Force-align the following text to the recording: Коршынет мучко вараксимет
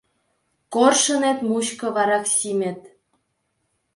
Коршынет 0.73 1.39
мучко 1.49 1.87
вараксимет 1.95 2.79